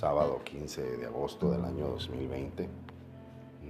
[0.00, 2.66] sábado 15 de agosto del año 2020.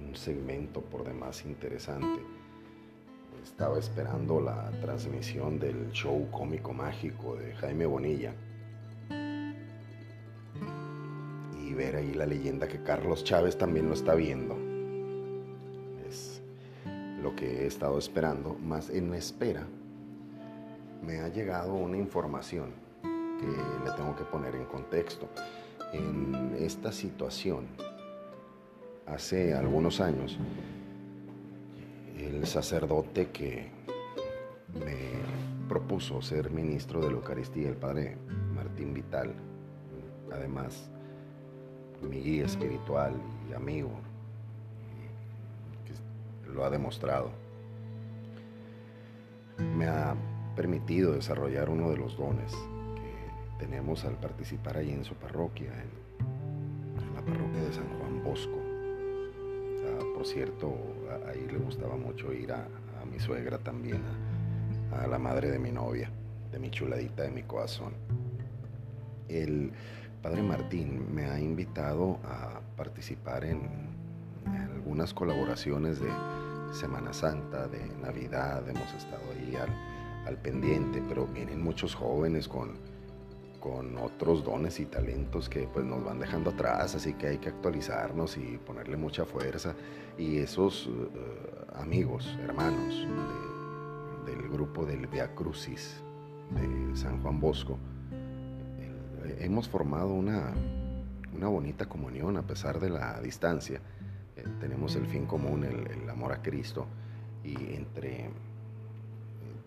[0.07, 2.21] Un segmento por demás interesante.
[3.43, 8.33] Estaba esperando la transmisión del show cómico mágico de Jaime Bonilla.
[11.61, 14.55] Y ver ahí la leyenda que Carlos Chávez también lo está viendo.
[16.07, 16.41] Es
[17.21, 19.67] lo que he estado esperando, más en la espera
[21.01, 22.71] me ha llegado una información
[23.01, 25.27] que le tengo que poner en contexto.
[25.93, 27.67] En esta situación,
[29.05, 30.39] hace algunos años,
[32.17, 33.69] el sacerdote que
[34.73, 38.17] me propuso ser ministro de la Eucaristía, el padre
[38.55, 39.33] Martín Vital,
[40.31, 40.89] además
[42.01, 43.13] mi guía espiritual
[43.49, 43.91] y amigo,
[45.85, 47.31] que lo ha demostrado,
[49.77, 50.15] me ha
[50.55, 52.53] permitido desarrollar uno de los dones
[53.61, 58.57] tenemos al participar ahí en su parroquia, en, la parroquia de San Juan Bosco.
[59.85, 60.75] Ah, por cierto,
[61.27, 62.67] ahí le gustaba mucho ir a,
[63.11, 64.01] mi suegra también,
[64.91, 66.09] a, la madre de mi novia,
[66.51, 67.93] de mi chuladita, de mi corazón.
[69.29, 69.71] El
[70.23, 73.61] padre Martín me ha invitado a participar en
[74.75, 76.09] algunas colaboraciones de
[76.73, 79.55] Semana Santa, de Navidad, hemos estado ahí
[80.25, 82.90] al pendiente, pero vienen muchos jóvenes con,
[83.61, 87.49] con otros dones y talentos que pues nos van dejando atrás, así que hay que
[87.49, 89.75] actualizarnos y ponerle mucha fuerza.
[90.17, 93.07] Y esos eh, amigos, hermanos
[94.25, 96.01] del grupo del Via Crucis
[96.49, 97.77] de San Juan Bosco,
[99.39, 100.51] hemos formado una,
[101.33, 103.79] una, bonita comunión a pesar de la distancia.
[104.35, 106.87] Eh, tenemos el fin común, el amor a Cristo,
[107.43, 108.29] y entre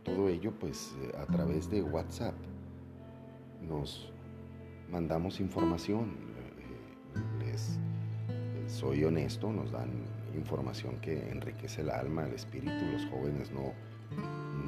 [0.05, 2.35] todo ello pues eh, a través de WhatsApp.
[3.69, 4.13] Nos
[4.91, 7.57] mandamos información, eh,
[8.69, 9.91] soy honesto, nos dan
[10.35, 13.73] información que enriquece el alma, el espíritu, los jóvenes no,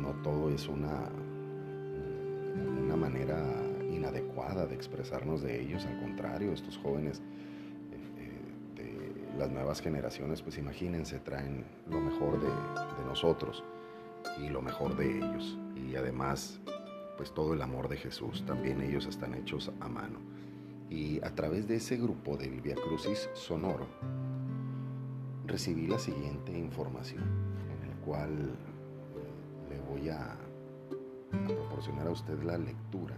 [0.01, 1.11] no todo es una,
[2.85, 3.37] una manera
[3.91, 7.21] inadecuada de expresarnos de ellos, al contrario, estos jóvenes
[7.93, 8.83] eh,
[9.33, 13.65] de las nuevas generaciones, pues imagínense, traen lo mejor de, de nosotros
[14.39, 15.59] y lo mejor de ellos.
[15.75, 16.61] Y además,
[17.17, 20.19] pues todo el amor de Jesús, también ellos están hechos a mano.
[20.91, 23.87] Y a través de ese grupo del Via Crucis Sonoro,
[25.47, 32.41] recibí la siguiente información, en el cual eh, le voy a, a proporcionar a usted
[32.43, 33.17] la lectura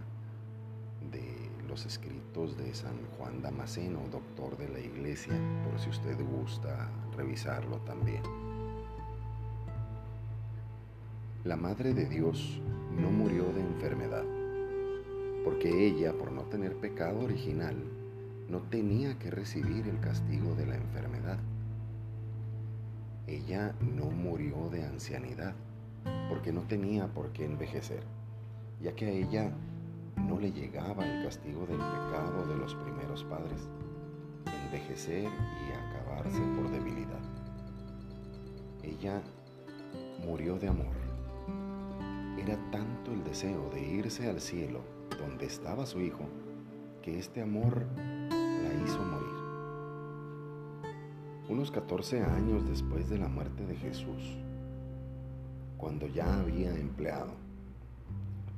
[1.11, 5.33] de los escritos de San Juan Damasceno, doctor de la iglesia,
[5.63, 8.23] por si usted gusta revisarlo también.
[11.43, 12.59] La Madre de Dios
[13.01, 14.23] no murió de enfermedad,
[15.43, 17.75] porque ella, por no tener pecado original,
[18.49, 21.37] no tenía que recibir el castigo de la enfermedad.
[23.27, 25.53] Ella no murió de ancianidad,
[26.29, 28.03] porque no tenía por qué envejecer,
[28.81, 29.51] ya que a ella
[30.17, 33.67] no le llegaba el castigo del pecado de los primeros padres,
[34.65, 37.19] envejecer y acabarse por debilidad.
[38.83, 39.21] Ella
[40.25, 41.08] murió de amor
[42.71, 44.81] tanto el deseo de irse al cielo
[45.19, 46.25] donde estaba su hijo
[47.01, 49.29] que este amor la hizo morir.
[51.49, 54.37] Unos 14 años después de la muerte de Jesús,
[55.77, 57.33] cuando ya había empleado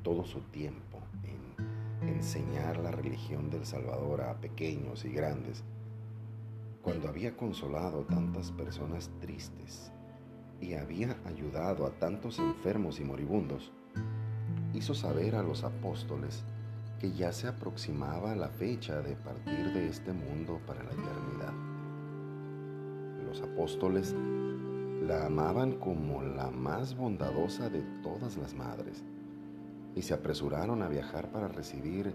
[0.03, 5.63] todo su tiempo en enseñar la religión del Salvador a pequeños y grandes,
[6.81, 9.91] cuando había consolado tantas personas tristes
[10.61, 13.72] y había ayudado a tantos enfermos y moribundos,
[14.73, 16.44] hizo saber a los apóstoles
[16.99, 21.53] que ya se aproximaba la fecha de partir de este mundo para la eternidad.
[23.25, 24.16] Los apóstoles
[25.01, 29.03] la amaban como la más bondadosa de todas las madres
[29.95, 32.13] y se apresuraron a viajar para recibir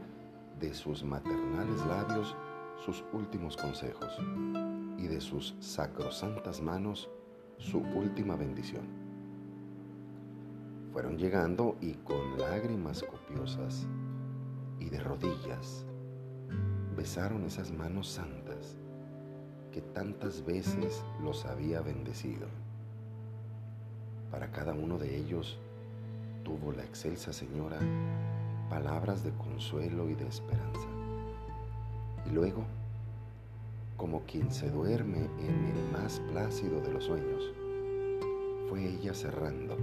[0.61, 2.37] de sus maternales labios
[2.85, 4.17] sus últimos consejos
[4.99, 7.11] y de sus sacrosantas manos
[7.59, 8.85] su última bendición.
[10.93, 13.87] Fueron llegando y con lágrimas copiosas
[14.79, 15.85] y de rodillas
[16.97, 18.77] besaron esas manos santas
[19.73, 22.47] que tantas veces los había bendecido.
[24.31, 25.59] Para cada uno de ellos
[26.45, 27.79] tuvo la excelsa señora
[28.71, 30.87] palabras de consuelo y de esperanza.
[32.27, 32.65] Y luego
[33.97, 37.53] como quien se duerme en el más plácido de los sueños,
[38.69, 39.77] fue ella cerrando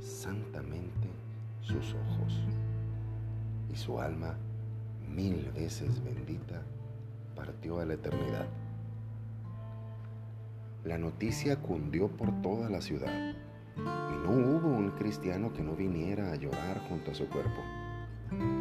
[0.00, 1.08] santamente
[1.60, 2.40] sus ojos
[3.72, 4.36] y su alma,
[5.08, 6.62] mil veces bendita,
[7.34, 8.46] partió a la eternidad.
[10.84, 13.34] La noticia cundió por toda la ciudad
[13.76, 17.62] y no hubo un cristiano que no viniera a llorar junto a su cuerpo,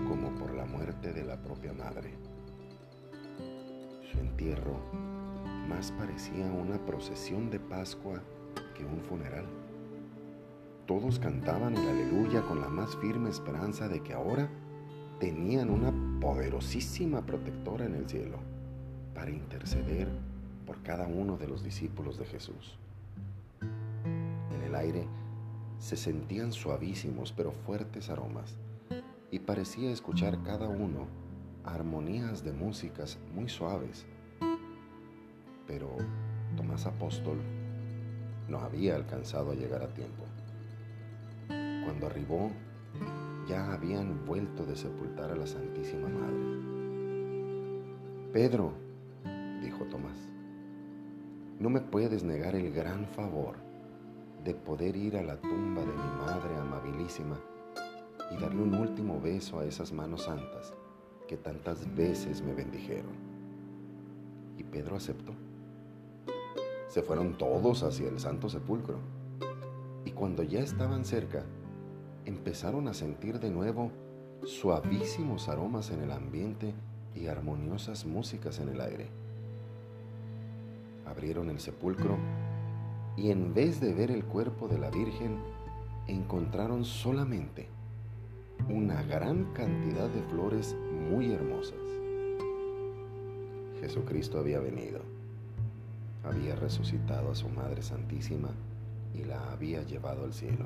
[0.07, 2.13] como por la muerte de la propia madre.
[4.11, 4.77] Su entierro
[5.69, 8.21] más parecía una procesión de Pascua
[8.75, 9.45] que un funeral.
[10.85, 14.49] Todos cantaban el aleluya con la más firme esperanza de que ahora
[15.19, 18.39] tenían una poderosísima protectora en el cielo
[19.13, 20.09] para interceder
[20.65, 22.77] por cada uno de los discípulos de Jesús.
[23.61, 25.07] En el aire
[25.77, 28.57] se sentían suavísimos pero fuertes aromas
[29.29, 31.20] y parecía escuchar cada uno
[31.63, 34.05] armonías de músicas muy suaves.
[35.67, 35.89] Pero
[36.55, 37.37] Tomás Apóstol
[38.47, 40.23] no había alcanzado a llegar a tiempo.
[41.47, 42.51] Cuando arribó,
[43.47, 46.61] ya habían vuelto de sepultar a la Santísima Madre.
[48.33, 48.73] Pedro,
[49.61, 50.17] dijo Tomás,
[51.59, 53.55] no me puedes negar el gran favor
[54.43, 57.37] de poder ir a la tumba de mi Madre amabilísima
[58.31, 60.73] y darle un último beso a esas manos santas
[61.31, 63.13] que tantas veces me bendijeron.
[64.57, 65.31] Y Pedro aceptó.
[66.89, 68.97] Se fueron todos hacia el Santo Sepulcro
[70.03, 71.45] y cuando ya estaban cerca,
[72.25, 73.93] empezaron a sentir de nuevo
[74.43, 76.73] suavísimos aromas en el ambiente
[77.15, 79.07] y armoniosas músicas en el aire.
[81.05, 82.17] Abrieron el sepulcro
[83.15, 85.37] y en vez de ver el cuerpo de la Virgen,
[86.07, 87.69] encontraron solamente
[88.69, 90.75] una gran cantidad de flores
[91.09, 91.79] muy hermosas.
[93.79, 95.01] Jesucristo había venido,
[96.23, 98.49] había resucitado a su Madre Santísima
[99.13, 100.65] y la había llevado al cielo.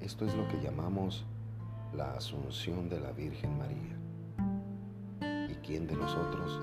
[0.00, 1.24] Esto es lo que llamamos
[1.94, 3.96] la asunción de la Virgen María.
[5.50, 6.60] ¿Y quién de nosotros,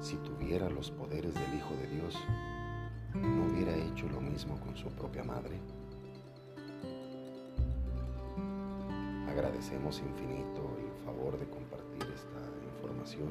[0.00, 2.18] si tuviera los poderes del Hijo de Dios,
[3.14, 5.60] no hubiera hecho lo mismo con su propia madre?
[9.32, 12.40] Agradecemos infinito el favor de compartir esta
[12.74, 13.30] información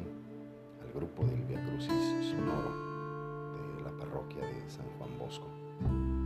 [0.81, 2.71] al grupo del Via Crucis Sonoro
[3.77, 5.48] de la parroquia de San Juan Bosco,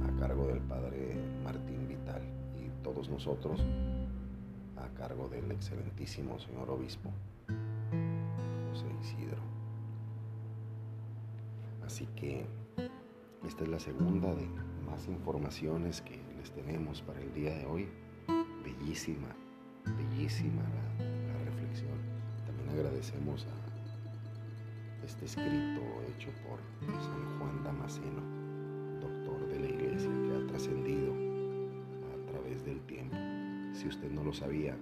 [0.08, 2.22] a cargo del Padre Martín Vital
[2.86, 3.60] todos nosotros
[4.78, 7.10] a cargo del excelentísimo señor obispo
[8.70, 9.42] José Isidro.
[11.84, 12.46] Así que
[13.44, 14.48] esta es la segunda de
[14.86, 17.90] más informaciones que les tenemos para el día de hoy.
[18.64, 19.36] Bellísima,
[19.86, 21.98] bellísima la, reflexión.
[22.46, 25.82] También agradecemos a este escrito
[26.16, 26.60] hecho por
[27.02, 28.22] San Juan Damasceno,
[29.02, 31.26] doctor de la iglesia que ha trascendido
[32.66, 33.16] del tiempo.
[33.74, 34.76] Si usted no lo sabía,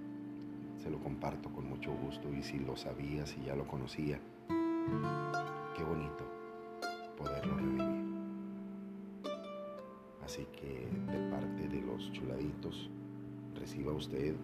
[0.78, 4.18] se lo comparto con mucho gusto y si lo sabía, si ya lo conocía,
[5.76, 6.24] qué bonito
[7.16, 8.04] poderlo revivir.
[10.24, 12.90] Así que de parte de los chuladitos,
[13.54, 14.34] reciba usted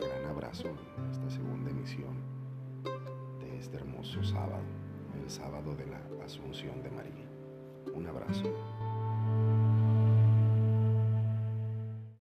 [0.00, 0.68] gran abrazo
[0.98, 2.14] en esta segunda emisión
[3.40, 4.62] de este hermoso sábado,
[5.22, 7.28] el sábado de la Asunción de María.
[7.94, 8.44] Un abrazo.